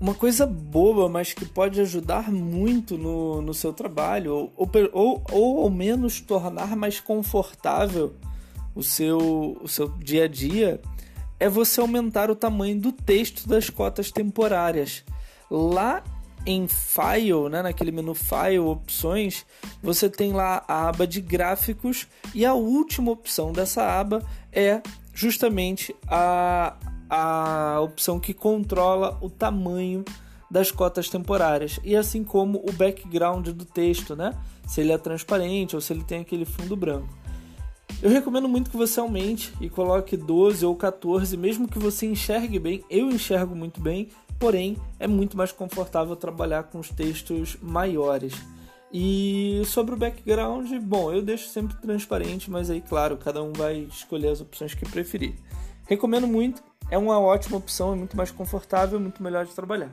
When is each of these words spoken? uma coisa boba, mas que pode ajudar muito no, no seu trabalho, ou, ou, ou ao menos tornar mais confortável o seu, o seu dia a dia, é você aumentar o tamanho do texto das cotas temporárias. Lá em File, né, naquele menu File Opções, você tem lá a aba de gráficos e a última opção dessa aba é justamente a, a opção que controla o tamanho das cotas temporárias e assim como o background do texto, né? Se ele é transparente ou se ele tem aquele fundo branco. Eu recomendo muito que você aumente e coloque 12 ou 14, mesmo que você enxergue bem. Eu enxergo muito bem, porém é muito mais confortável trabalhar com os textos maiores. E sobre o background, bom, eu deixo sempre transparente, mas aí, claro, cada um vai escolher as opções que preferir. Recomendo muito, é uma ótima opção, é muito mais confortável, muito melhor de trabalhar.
uma 0.00 0.14
coisa 0.14 0.46
boba, 0.46 1.08
mas 1.08 1.32
que 1.32 1.44
pode 1.44 1.80
ajudar 1.80 2.30
muito 2.30 2.98
no, 2.98 3.40
no 3.40 3.54
seu 3.54 3.72
trabalho, 3.72 4.50
ou, 4.56 4.70
ou, 4.92 5.22
ou 5.30 5.62
ao 5.62 5.70
menos 5.70 6.20
tornar 6.20 6.76
mais 6.76 7.00
confortável 7.00 8.14
o 8.74 8.82
seu, 8.82 9.56
o 9.62 9.68
seu 9.68 9.88
dia 9.88 10.24
a 10.24 10.28
dia, 10.28 10.80
é 11.38 11.48
você 11.48 11.80
aumentar 11.80 12.30
o 12.30 12.36
tamanho 12.36 12.80
do 12.80 12.92
texto 12.92 13.48
das 13.48 13.70
cotas 13.70 14.10
temporárias. 14.10 15.04
Lá 15.50 16.02
em 16.46 16.66
File, 16.68 17.48
né, 17.50 17.62
naquele 17.62 17.90
menu 17.90 18.14
File 18.14 18.58
Opções, 18.58 19.46
você 19.82 20.10
tem 20.10 20.32
lá 20.32 20.64
a 20.68 20.88
aba 20.88 21.06
de 21.06 21.20
gráficos 21.20 22.06
e 22.34 22.44
a 22.44 22.54
última 22.54 23.12
opção 23.12 23.52
dessa 23.52 23.82
aba 23.98 24.22
é 24.52 24.82
justamente 25.14 25.94
a, 26.06 26.76
a 27.16 27.80
opção 27.80 28.18
que 28.18 28.34
controla 28.34 29.16
o 29.20 29.30
tamanho 29.30 30.04
das 30.50 30.72
cotas 30.72 31.08
temporárias 31.08 31.78
e 31.84 31.94
assim 31.94 32.24
como 32.24 32.58
o 32.58 32.72
background 32.72 33.48
do 33.50 33.64
texto, 33.64 34.16
né? 34.16 34.32
Se 34.66 34.80
ele 34.80 34.90
é 34.90 34.98
transparente 34.98 35.76
ou 35.76 35.80
se 35.80 35.92
ele 35.92 36.02
tem 36.02 36.20
aquele 36.20 36.44
fundo 36.44 36.74
branco. 36.74 37.08
Eu 38.02 38.10
recomendo 38.10 38.48
muito 38.48 38.68
que 38.68 38.76
você 38.76 38.98
aumente 38.98 39.52
e 39.60 39.70
coloque 39.70 40.16
12 40.16 40.66
ou 40.66 40.74
14, 40.74 41.36
mesmo 41.36 41.68
que 41.68 41.78
você 41.78 42.06
enxergue 42.06 42.58
bem. 42.58 42.84
Eu 42.90 43.08
enxergo 43.08 43.54
muito 43.54 43.80
bem, 43.80 44.08
porém 44.36 44.76
é 44.98 45.06
muito 45.06 45.36
mais 45.36 45.52
confortável 45.52 46.16
trabalhar 46.16 46.64
com 46.64 46.80
os 46.80 46.90
textos 46.90 47.56
maiores. 47.62 48.34
E 48.92 49.62
sobre 49.66 49.94
o 49.94 49.96
background, 49.96 50.68
bom, 50.80 51.12
eu 51.12 51.22
deixo 51.22 51.48
sempre 51.48 51.76
transparente, 51.76 52.50
mas 52.50 52.70
aí, 52.70 52.80
claro, 52.80 53.16
cada 53.16 53.42
um 53.42 53.52
vai 53.52 53.86
escolher 53.88 54.28
as 54.28 54.40
opções 54.40 54.74
que 54.74 54.88
preferir. 54.88 55.34
Recomendo 55.86 56.26
muito, 56.26 56.62
é 56.90 56.98
uma 56.98 57.18
ótima 57.18 57.56
opção, 57.56 57.92
é 57.92 57.96
muito 57.96 58.16
mais 58.16 58.30
confortável, 58.30 59.00
muito 59.00 59.22
melhor 59.22 59.44
de 59.44 59.54
trabalhar. 59.54 59.90